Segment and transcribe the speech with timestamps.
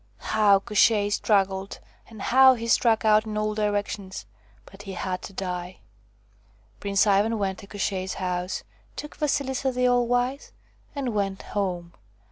[0.33, 1.77] How Koshchei struggled,
[2.09, 4.25] and how he struck out in all directions
[4.65, 5.77] but he had to die!
[6.79, 8.63] Prince Ivan went to Koshchei's house,
[8.95, 10.53] took Vasilisa the All Wise,
[10.95, 11.93] and went home.